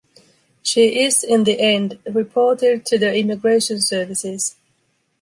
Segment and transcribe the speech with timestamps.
[0.63, 4.55] She is, in the end, reported to the Immigration Services.